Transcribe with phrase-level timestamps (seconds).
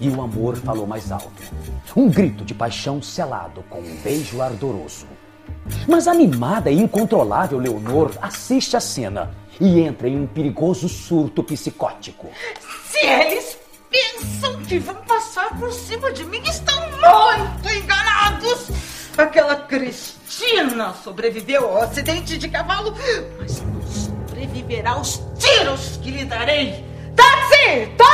[0.00, 1.42] E o amor falou mais alto.
[1.96, 5.06] Um grito de paixão selado com um beijo ardoroso.
[5.88, 12.28] Mas animada e incontrolável Leonor assiste a cena e entra em um perigoso surto psicótico.
[12.88, 13.58] Se eles
[13.90, 18.68] pensam que vão passar por cima de mim, estão muito enganados.
[19.16, 22.94] Aquela Cristina sobreviveu ao acidente de cavalo,
[23.38, 26.84] mas não sobreviverá aos tiros que lhe darei.
[27.14, 27.92] Táxi!
[27.96, 28.13] Táxi!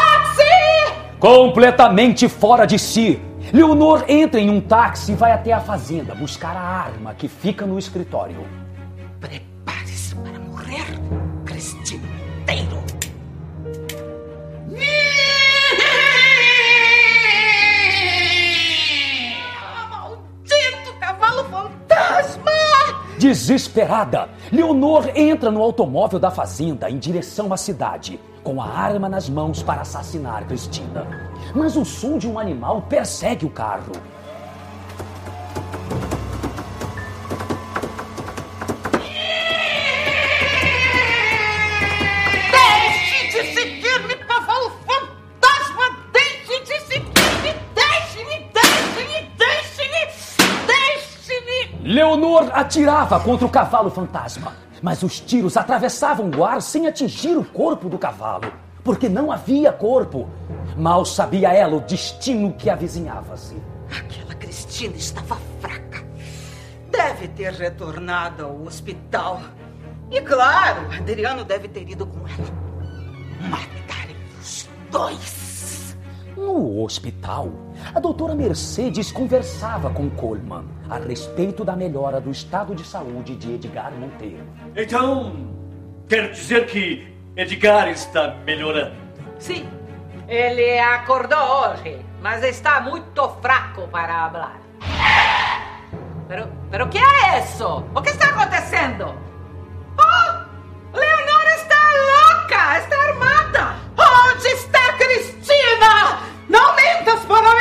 [1.20, 3.20] Completamente fora de si,
[3.52, 7.66] Leonor entra em um táxi e vai até a fazenda buscar a arma que fica
[7.66, 8.42] no escritório.
[9.20, 10.86] Prepare-se para morrer,
[11.44, 12.80] Cristineiro.
[19.90, 21.89] Maldito cavalo fantasma!
[23.20, 29.28] Desesperada, Leonor entra no automóvel da fazenda em direção à cidade, com a arma nas
[29.28, 31.06] mãos para assassinar Cristina.
[31.54, 33.92] Mas o som de um animal persegue o carro.
[51.82, 57.44] Leonor atirava contra o cavalo fantasma, mas os tiros atravessavam o ar sem atingir o
[57.44, 58.52] corpo do cavalo,
[58.84, 60.28] porque não havia corpo.
[60.76, 63.56] Mal sabia ela o destino que avizinhava-se.
[63.90, 66.04] Aquela Cristina estava fraca.
[66.90, 69.40] Deve ter retornado ao hospital.
[70.10, 73.48] E claro, Adriano deve ter ido com ela.
[73.48, 75.96] Matarem os dois.
[76.36, 77.50] No hospital,
[77.94, 83.54] a doutora Mercedes conversava com Coleman a respeito da melhora do estado de saúde de
[83.54, 84.44] Edgar Monteiro.
[84.76, 85.54] Então,
[86.08, 88.96] quer dizer que Edgar está melhorando.
[89.38, 89.68] Sim,
[90.28, 94.60] ele acordou hoje, mas está muito fraco para falar.
[96.28, 97.84] Pero, pero que é isso?
[97.94, 99.29] O que está acontecendo?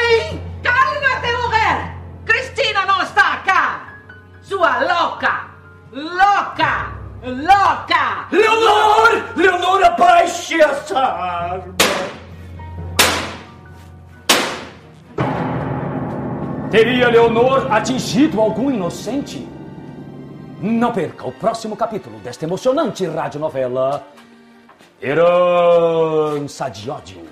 [0.10, 0.42] Mim!
[0.64, 1.96] Calma-te, mulher.
[2.26, 3.94] Cristina não está cá.
[4.42, 5.48] Sua louca,
[5.92, 6.92] louca,
[7.24, 8.28] louca.
[8.32, 9.34] Leonor!
[9.36, 11.76] Leonor, abaixe essa arma!
[16.72, 19.48] Teria Leonor atingido algum inocente?
[20.62, 24.06] Não perca o próximo capítulo desta emocionante radionovela
[25.02, 27.26] Herança de Ódio,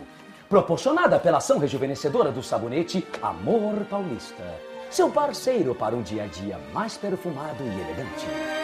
[0.50, 4.44] proporcionada pela ação rejuvenescedora do sabonete Amor Paulista,
[4.90, 8.57] seu parceiro para um dia a dia mais perfumado e elegante.